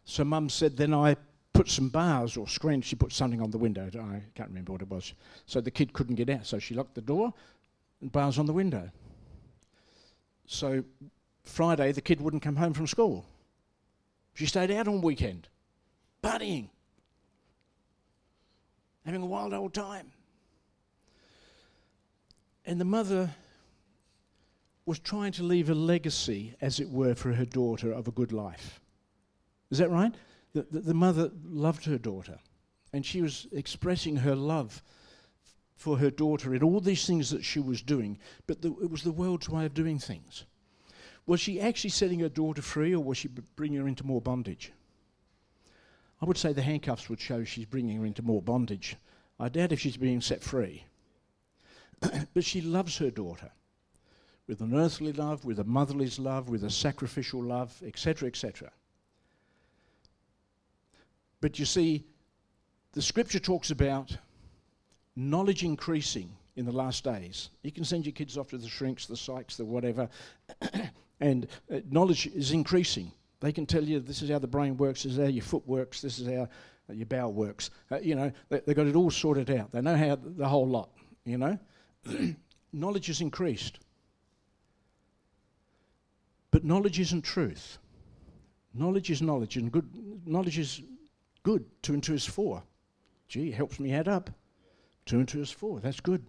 [0.04, 1.16] So mum said, then I
[1.52, 2.84] put some bars or screens.
[2.84, 3.86] She put something on the window.
[3.86, 5.14] I can't remember what it was.
[5.46, 6.46] So the kid couldn't get out.
[6.46, 7.32] So she locked the door
[8.00, 8.90] and bars on the window.
[10.46, 10.84] So
[11.44, 13.26] Friday, the kid wouldn't come home from school.
[14.34, 15.48] She stayed out on weekend,
[16.22, 16.68] partying,
[19.04, 20.12] having a wild old time.
[22.64, 23.30] And the mother
[24.86, 28.32] was trying to leave a legacy, as it were, for her daughter of a good
[28.32, 28.80] life.
[29.70, 30.14] Is that right?
[30.52, 32.38] The, the, the mother loved her daughter,
[32.92, 34.83] and she was expressing her love
[35.76, 39.02] for her daughter in all these things that she was doing, but the, it was
[39.02, 40.44] the world's way of doing things.
[41.26, 44.72] Was she actually setting her daughter free, or was she bringing her into more bondage?
[46.20, 48.96] I would say the handcuffs would show she's bringing her into more bondage.
[49.38, 50.85] I doubt if she's being set free.
[52.35, 53.50] but she loves her daughter
[54.46, 58.72] with an earthly love, with a motherly love, with a sacrificial love, etc., etc.
[61.40, 62.05] But you see,
[62.92, 64.16] the scripture talks about
[65.16, 67.50] knowledge increasing in the last days.
[67.62, 70.09] You can send your kids off to the shrinks, the psychs, the whatever,
[71.20, 73.12] and uh, knowledge is increasing.
[73.40, 75.66] They can tell you this is how the brain works, this is how your foot
[75.66, 76.48] works, this is how
[76.88, 77.70] uh, your bowel works.
[77.90, 79.72] Uh, you know, they, have got it all sorted out.
[79.72, 80.90] They know how the whole lot,
[81.24, 81.59] you know.
[82.72, 83.79] knowledge has increased.
[86.50, 87.79] But knowledge isn't truth.
[88.74, 89.88] Knowledge is knowledge, and good
[90.26, 90.83] knowledge is
[91.42, 91.64] Good.
[91.83, 92.62] Two and two is four.
[93.29, 94.31] Gee, helps me add up.
[95.07, 95.81] Two and two is four.
[95.81, 96.24] That's good.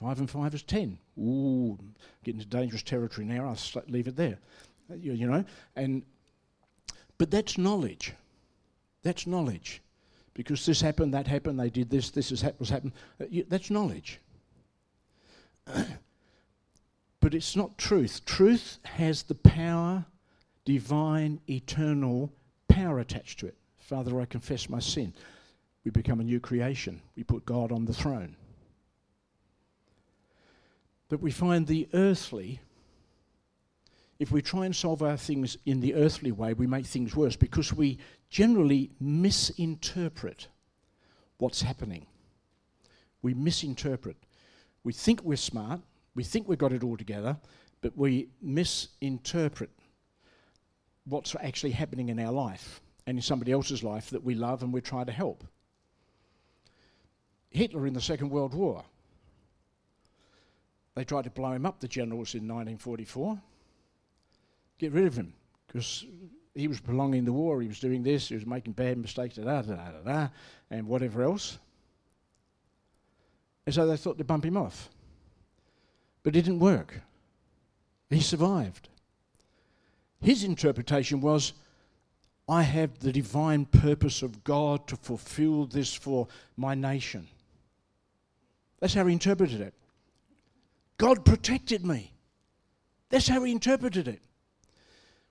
[0.00, 0.98] Five and five is ten.
[1.18, 1.78] Ooh,
[2.24, 3.46] getting into dangerous territory now.
[3.46, 4.38] I'll leave it there.
[4.90, 5.44] Uh, you, you know,
[5.76, 6.04] and
[7.18, 8.14] but that's knowledge.
[9.02, 9.82] That's knowledge,
[10.34, 12.92] because this happened, that happened, they did this, this is was happened.
[13.20, 14.20] Uh, you, that's knowledge.
[17.20, 18.24] but it's not truth.
[18.24, 20.06] Truth has the power,
[20.64, 22.32] divine, eternal
[22.68, 23.56] power attached to it.
[23.90, 25.12] Father, I confess my sin.
[25.84, 27.02] We become a new creation.
[27.16, 28.36] We put God on the throne.
[31.08, 32.60] But we find the earthly,
[34.20, 37.34] if we try and solve our things in the earthly way, we make things worse
[37.34, 37.98] because we
[38.28, 40.46] generally misinterpret
[41.38, 42.06] what's happening.
[43.22, 44.18] We misinterpret.
[44.84, 45.80] We think we're smart,
[46.14, 47.38] we think we've got it all together,
[47.80, 49.70] but we misinterpret
[51.06, 54.72] what's actually happening in our life and in somebody else's life that we love and
[54.72, 55.44] we try to help.
[57.50, 58.84] Hitler in the Second World War,
[60.94, 63.40] they tried to blow him up, the generals in 1944,
[64.78, 65.32] get rid of him
[65.66, 66.04] because
[66.54, 69.44] he was prolonging the war, he was doing this, he was making bad mistakes, da,
[69.44, 70.28] da, da, da, da,
[70.70, 71.58] and whatever else.
[73.66, 74.88] And so they thought to bump him off.
[76.22, 77.00] But it didn't work.
[78.08, 78.88] He survived.
[80.20, 81.52] His interpretation was
[82.50, 87.28] I have the divine purpose of God to fulfill this for my nation.
[88.80, 89.72] That's how he interpreted it.
[90.98, 92.12] God protected me.
[93.08, 94.20] That's how he interpreted it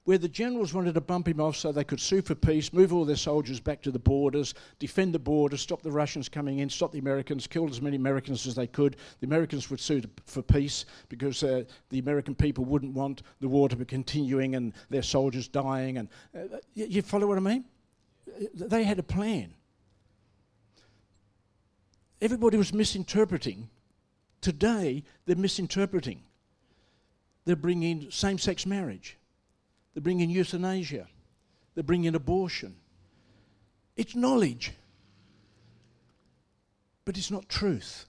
[0.05, 2.93] where the generals wanted to bump him off so they could sue for peace, move
[2.93, 6.69] all their soldiers back to the borders, defend the borders, stop the Russians coming in,
[6.69, 8.95] stop the Americans, kill as many Americans as they could.
[9.19, 13.69] The Americans would sue for peace because uh, the American people wouldn't want the war
[13.69, 15.97] to be continuing and their soldiers dying.
[15.97, 17.65] And uh, you follow what I mean?
[18.55, 19.53] They had a plan.
[22.21, 23.69] Everybody was misinterpreting.
[24.41, 26.23] Today, they're misinterpreting.
[27.45, 29.18] They're bringing same sex marriage.
[29.99, 31.07] They bring in euthanasia.
[31.75, 32.77] They bring in abortion.
[33.97, 34.71] It's knowledge.
[37.03, 38.05] But it's not truth.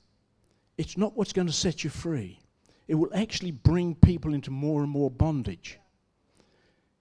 [0.79, 2.39] It's not what's going to set you free.
[2.87, 5.81] It will actually bring people into more and more bondage.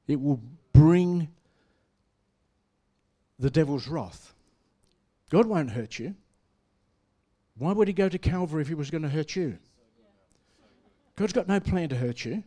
[0.07, 0.41] It will
[0.73, 1.27] bring
[3.37, 4.33] the devil's wrath.
[5.29, 6.15] God won't hurt you.
[7.59, 9.59] Why would he go to Calvary if he was going to hurt you?
[11.15, 12.43] God's got no plan to hurt you.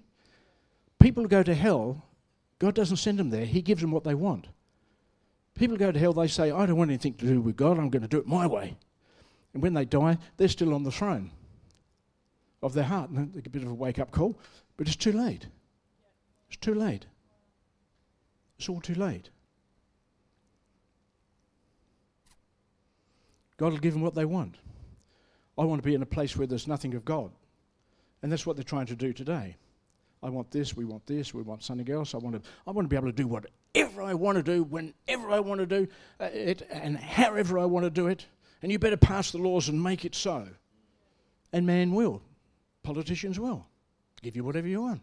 [0.98, 2.02] People go to hell
[2.62, 4.46] God doesn't send them there, He gives them what they want.
[5.56, 7.90] People go to hell, they say, I don't want anything to do with God, I'm
[7.90, 8.76] going to do it my way.
[9.52, 11.32] And when they die, they're still on the throne
[12.62, 13.10] of their heart.
[13.10, 14.38] And a bit of a wake up call,
[14.76, 15.48] but it's too late.
[16.50, 17.06] It's too late.
[18.60, 19.30] It's all too late.
[23.56, 24.54] God will give them what they want.
[25.58, 27.32] I want to be in a place where there's nothing of God.
[28.22, 29.56] And that's what they're trying to do today.
[30.22, 32.14] I want this, we want this, we want something else.
[32.14, 34.62] I want to, I want to be able to do whatever I want to do,
[34.62, 35.88] whenever I want to do
[36.20, 38.26] uh, it, and however I want to do it.
[38.62, 40.46] And you better pass the laws and make it so.
[41.52, 42.22] And man will.
[42.84, 43.66] Politicians will.
[44.22, 45.00] Give you whatever you want.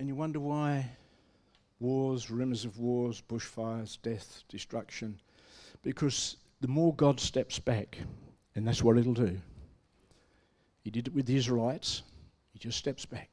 [0.00, 0.90] And you wonder why
[1.78, 5.20] wars, rumours of wars, bushfires, death, destruction.
[5.82, 7.98] Because the more God steps back,
[8.56, 9.40] and that's what it'll do.
[10.84, 12.02] He did it with the Israelites.
[12.52, 13.30] He just steps back.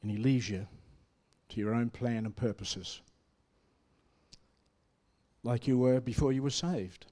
[0.00, 0.66] And he leaves you
[1.50, 3.02] to your own plan and purposes.
[5.42, 7.06] Like you were before you were saved.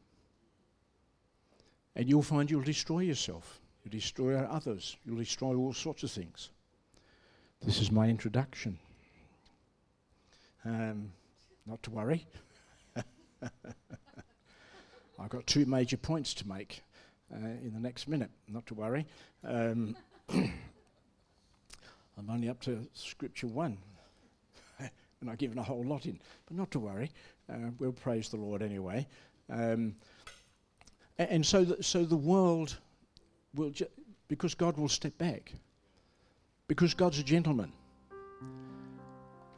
[1.96, 3.60] And you'll find you'll destroy yourself.
[3.84, 4.96] You'll destroy others.
[5.04, 6.50] You'll destroy all sorts of things.
[7.60, 8.78] This is my introduction.
[10.64, 11.12] Um,
[11.66, 12.24] not to worry.
[15.18, 16.82] I've got two major points to make
[17.32, 19.06] uh, in the next minute, not to worry.
[19.44, 19.96] Um,
[20.30, 23.78] I'm only up to scripture one,
[24.78, 27.10] and I've given a whole lot in, but not to worry.
[27.50, 29.06] Uh, we'll praise the Lord anyway.
[29.50, 29.94] Um,
[31.18, 32.76] and, and so, the, so the world
[33.54, 33.86] will, ju-
[34.28, 35.52] because God will step back,
[36.68, 37.72] because God's a gentleman.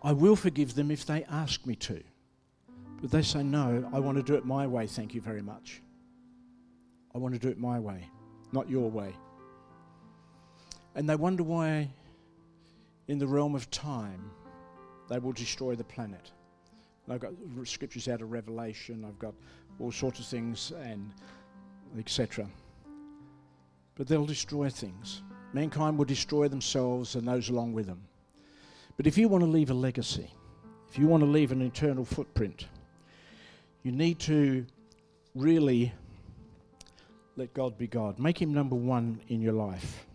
[0.02, 2.02] I will forgive them if they ask me to.
[3.00, 5.82] But they say, No, I want to do it my way, thank you very much.
[7.14, 8.08] I want to do it my way,
[8.52, 9.14] not your way.
[10.94, 11.90] And they wonder why,
[13.08, 14.30] in the realm of time,
[15.08, 16.30] they will destroy the planet.
[17.04, 17.32] And I've got
[17.64, 19.34] scriptures out of Revelation, I've got
[19.78, 21.12] all sorts of things, and
[21.98, 22.46] etc.
[23.94, 25.22] But they'll destroy things.
[25.52, 28.02] Mankind will destroy themselves and those along with them.
[28.96, 30.30] But if you want to leave a legacy,
[30.88, 32.66] if you want to leave an eternal footprint,
[33.82, 34.64] you need to
[35.34, 35.92] really
[37.36, 38.18] let God be God.
[38.18, 40.06] Make him number one in your life.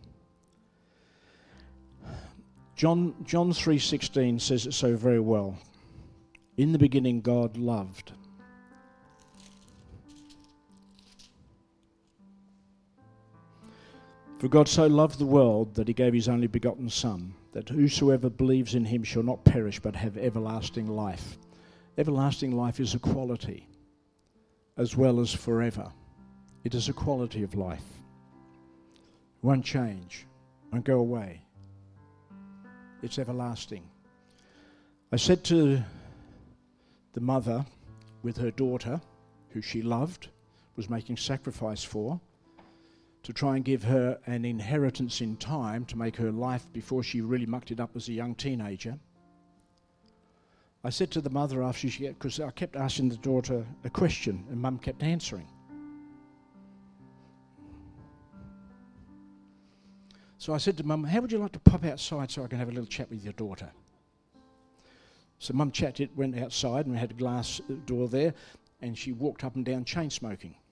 [2.76, 5.58] John John 3:16 says it so very well.
[6.58, 8.14] In the beginning God loved.
[14.38, 18.30] For God so loved the world that he gave his only begotten son that whosoever
[18.30, 21.40] believes in him shall not perish but have everlasting life.
[21.98, 23.68] Everlasting life is a quality
[24.78, 25.92] as well as forever.
[26.64, 27.86] It is a quality of life.
[28.94, 30.26] It won't change,
[30.72, 31.42] won't go away.
[33.02, 33.84] It's everlasting.
[35.12, 35.82] I said to
[37.14, 37.66] the mother
[38.24, 39.00] with her daughter,
[39.50, 40.30] who she loved,
[40.76, 42.20] was making sacrifice for,
[43.24, 47.22] to try and give her an inheritance in time to make her life before she
[47.22, 48.98] really mucked it up as a young teenager.
[50.84, 54.46] I said to the mother after she, because I kept asking the daughter a question
[54.50, 55.48] and mum kept answering.
[60.38, 62.60] So I said to mum, How would you like to pop outside so I can
[62.60, 63.72] have a little chat with your daughter?
[65.40, 68.34] So mum chatted, went outside and we had a glass uh, door there,
[68.82, 70.56] and she walked up and down chain smoking.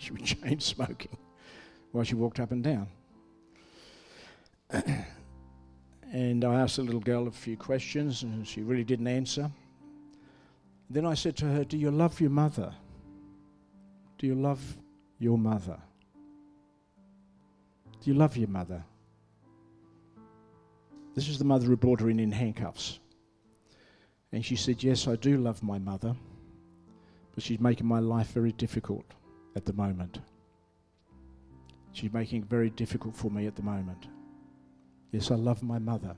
[0.00, 1.16] She was chain smoking
[1.90, 2.86] while she walked up and down.
[6.12, 9.50] and I asked the little girl a few questions, and she really didn't answer.
[10.88, 12.72] Then I said to her, Do you love your mother?
[14.18, 14.76] Do you love
[15.18, 15.78] your mother?
[18.00, 18.84] Do you love your mother?
[21.14, 23.00] This is the mother who brought her in in handcuffs.
[24.32, 26.14] And she said, Yes, I do love my mother,
[27.34, 29.04] but she's making my life very difficult
[29.56, 30.20] at the moment.
[31.92, 34.06] She's making it very difficult for me at the moment.
[35.10, 36.14] Yes, I love my mother,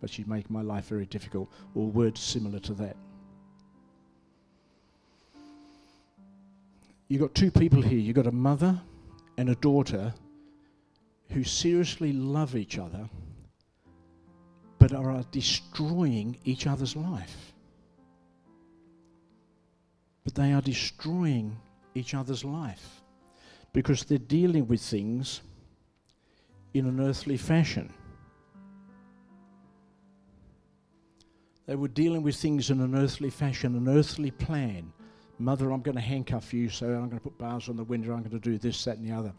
[0.00, 2.96] but she's making my life very difficult, or words similar to that.
[7.06, 7.98] You've got two people here.
[7.98, 8.80] You've got a mother
[9.36, 10.14] and a daughter
[11.30, 13.08] who seriously love each other
[14.80, 17.52] but are destroying each other's life.
[20.24, 21.56] But they are destroying
[21.94, 23.02] each other's life
[23.72, 25.42] because they're dealing with things
[26.72, 27.92] in an earthly fashion.
[31.66, 34.92] They were dealing with things in an earthly fashion, an earthly plan.
[35.38, 38.12] Mother, I'm going to handcuff you, so I'm going to put bars on the window,
[38.12, 39.32] I'm going to do this, that, and the other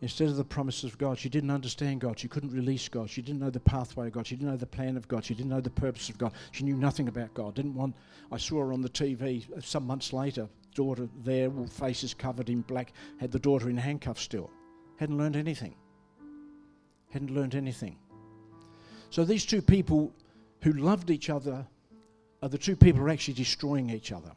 [0.00, 1.18] instead of the promises of God.
[1.18, 2.18] She didn't understand God.
[2.18, 3.10] She couldn't release God.
[3.10, 4.26] She didn't know the pathway of God.
[4.26, 5.24] She didn't know the plan of God.
[5.24, 6.32] She didn't know the purpose of God.
[6.52, 7.54] She knew nothing about God.
[7.54, 7.96] Didn't want.
[8.30, 10.48] I saw her on the TV some months later.
[10.74, 14.50] Daughter there, all faces covered in black, had the daughter in handcuffs still.
[14.96, 15.74] Hadn't learned anything.
[17.10, 17.96] Hadn't learned anything.
[19.10, 20.12] So these two people
[20.62, 21.66] who loved each other
[22.42, 24.30] are the two people who are actually destroying each other.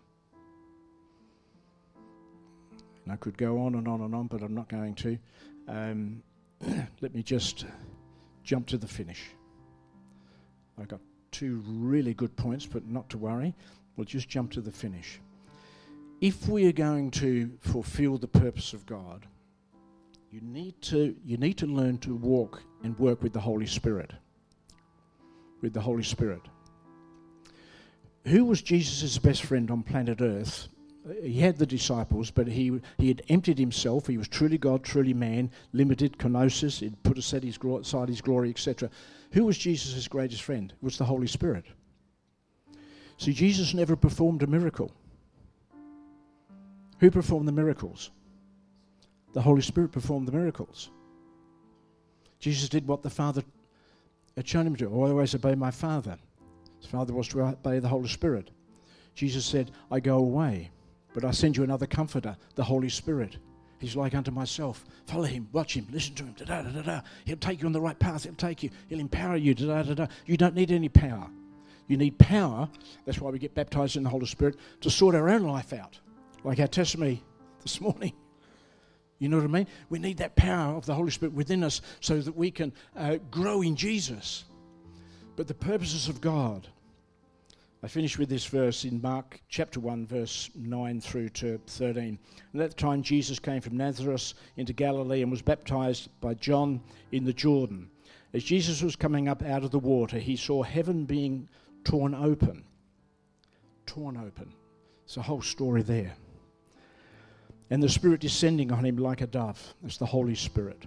[3.03, 5.17] And I could go on and on and on, but I'm not going to.
[5.67, 6.23] Um,
[7.01, 7.65] let me just
[8.43, 9.21] jump to the finish.
[10.79, 11.01] I've got
[11.31, 13.53] two really good points, but not to worry.
[13.95, 15.19] We'll just jump to the finish.
[16.19, 19.25] If we are going to fulfill the purpose of God,
[20.31, 24.11] you need to, you need to learn to walk and work with the Holy Spirit.
[25.61, 26.41] With the Holy Spirit.
[28.25, 30.67] Who was Jesus' best friend on planet Earth?
[31.23, 34.07] He had the disciples, but he, he had emptied himself.
[34.07, 36.79] He was truly God, truly man, limited, kenosis.
[36.79, 38.89] He'd put aside his, aside his glory, etc.
[39.31, 40.71] Who was Jesus' greatest friend?
[40.71, 41.65] It was the Holy Spirit.
[43.17, 44.91] See, Jesus never performed a miracle.
[46.99, 48.11] Who performed the miracles?
[49.33, 50.89] The Holy Spirit performed the miracles.
[52.39, 53.43] Jesus did what the Father
[54.35, 54.85] had shown him to.
[54.87, 56.17] I always obey my Father.
[56.79, 58.51] His Father was to obey the Holy Spirit.
[59.13, 60.71] Jesus said, I go away,
[61.13, 63.37] but I send you another comforter, the Holy Spirit.
[63.79, 64.85] He's like unto myself.
[65.07, 66.35] Follow him, watch him, listen to him.
[66.37, 67.01] Da, da, da, da.
[67.25, 68.23] He'll take you on the right path.
[68.23, 68.69] He'll take you.
[68.87, 69.55] He'll empower you.
[69.55, 71.27] Da, da, da, You don't need any power.
[71.87, 72.69] You need power.
[73.05, 75.99] That's why we get baptized in the Holy Spirit to sort our own life out,
[76.43, 77.23] like our testimony
[77.63, 78.13] this morning.
[79.17, 79.67] You know what I mean?
[79.89, 83.17] We need that power of the Holy Spirit within us so that we can uh,
[83.29, 84.45] grow in Jesus.
[85.35, 86.67] But the purposes of God.
[87.83, 92.19] I finish with this verse in Mark chapter 1, verse 9 through to 13.
[92.53, 96.81] And at the time, Jesus came from Nazareth into Galilee and was baptized by John
[97.11, 97.89] in the Jordan.
[98.33, 101.49] As Jesus was coming up out of the water, he saw heaven being
[101.83, 102.63] torn open.
[103.85, 104.53] Torn open.
[105.05, 106.13] It's a whole story there
[107.71, 109.73] and the Spirit descending on him like a dove.
[109.81, 110.83] That's the Holy Spirit.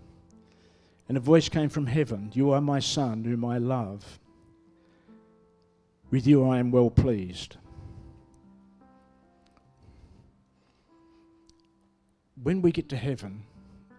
[1.08, 4.20] And a voice came from heaven You are my Son, whom I love.
[6.14, 7.56] With you I am well pleased.
[12.40, 13.42] When we get to heaven,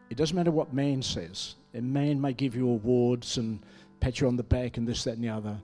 [0.10, 1.56] it doesn't matter what man says.
[1.74, 3.60] A man may give you awards and
[4.00, 5.58] pat you on the back and this, that, and the other.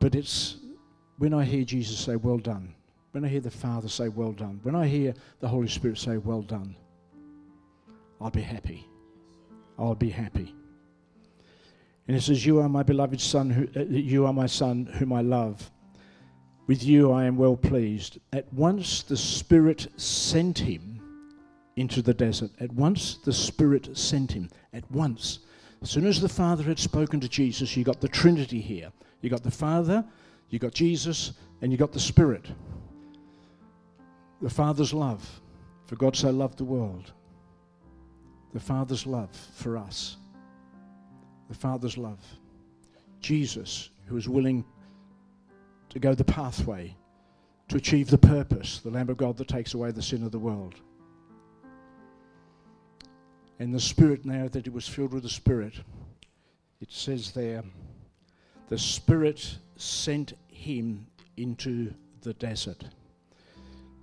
[0.00, 0.56] But it's
[1.18, 2.74] when I hear Jesus say, Well done,
[3.10, 6.16] when I hear the Father say, Well done, when I hear the Holy Spirit say,
[6.16, 6.76] Well done,
[8.22, 8.88] I'll be happy.
[9.78, 10.54] I'll be happy.
[12.08, 15.12] And he says, You are my beloved Son, who, uh, you are my Son, whom
[15.12, 15.70] I love.
[16.66, 18.18] With you I am well pleased.
[18.32, 21.00] At once the Spirit sent him
[21.76, 22.50] into the desert.
[22.60, 24.50] At once the Spirit sent him.
[24.72, 25.40] At once.
[25.80, 28.90] As soon as the Father had spoken to Jesus, you got the Trinity here.
[29.20, 30.04] You got the Father,
[30.50, 31.32] you got Jesus,
[31.62, 32.46] and you got the Spirit
[34.40, 35.40] the Father's love,
[35.86, 37.12] for God so loved the world.
[38.52, 40.16] The Father's love for us.
[41.48, 42.20] The Father's love.
[43.20, 44.64] Jesus, who was willing
[45.90, 46.94] to go the pathway
[47.68, 50.38] to achieve the purpose, the Lamb of God that takes away the sin of the
[50.38, 50.74] world.
[53.58, 55.74] And the Spirit, now that he was filled with the Spirit,
[56.80, 57.64] it says there,
[58.68, 61.92] the Spirit sent him into
[62.22, 62.84] the desert.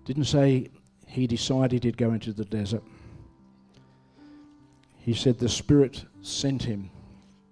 [0.03, 0.69] Didn't say
[1.07, 2.83] he decided he'd go into the desert.
[4.97, 6.89] He said the Spirit sent him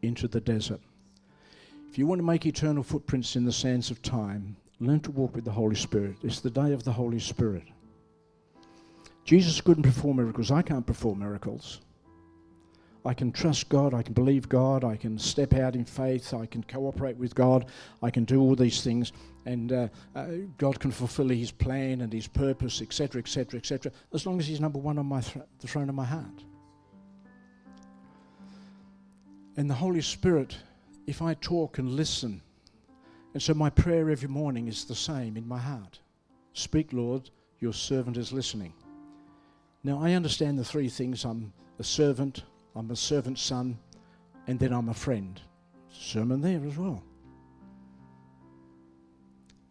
[0.04, 0.82] into the desert.
[1.89, 5.36] If you want to make eternal footprints in the sands of time, learn to walk
[5.36, 6.16] with the Holy Spirit.
[6.24, 7.64] It's the day of the Holy Spirit.
[9.26, 10.51] Jesus couldn't perform miracles.
[10.51, 11.82] I can't perform miracles.
[13.06, 16.45] I can trust God, I can believe God, I can step out in faith, I
[16.45, 17.66] can cooperate with God,
[18.01, 19.12] I can do all these things,
[19.45, 20.28] and uh, uh,
[20.58, 24.62] God can fulfill His plan and His purpose, etc., etc., etc., as long as He's
[24.62, 26.43] number one on my th- the throne of my heart.
[29.56, 30.58] And the Holy Spirit,
[31.06, 32.41] if I talk and listen,
[33.34, 35.99] and so my prayer every morning is the same in my heart
[36.54, 38.74] Speak, Lord, your servant is listening.
[39.84, 42.43] Now, I understand the three things I'm a servant,
[42.76, 43.80] I'm a servant son,
[44.45, 45.41] and then I'm a friend.
[45.91, 47.04] Sermon there as well.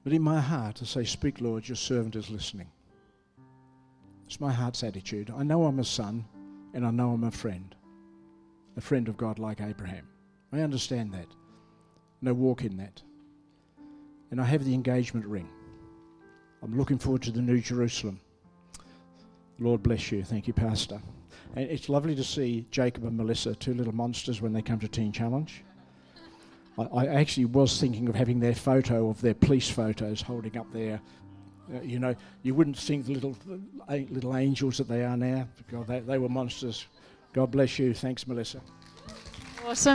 [0.03, 2.71] But in my heart, I say, Speak, Lord, your servant is listening.
[4.27, 5.33] It's my heart's attitude.
[5.37, 6.25] I know I'm a son,
[6.75, 7.75] and I know I'm a friend,
[8.77, 10.07] a friend of God like Abraham.
[10.53, 11.27] I understand that,
[12.21, 13.03] and I walk in that.
[14.31, 15.49] And I have the engagement ring.
[16.63, 18.21] I'm looking forward to the New Jerusalem.
[19.59, 20.25] Lord bless you.
[20.25, 21.01] Thank you, Pastor.
[21.55, 24.89] And it's lovely to see Jacob and Melissa, two little monsters, when they come to
[24.89, 25.65] Teen Challenge.
[26.79, 30.73] I, I actually was thinking of having their photo of their police photos holding up
[30.73, 31.01] there.
[31.73, 33.37] Uh, you know, you wouldn't think the little
[33.89, 35.47] uh, little angels that they are now.
[35.71, 36.87] God, they, they were monsters.
[37.33, 37.95] God bless you.
[37.95, 38.61] Thanks, Melissa.
[39.65, 39.91] Awesome.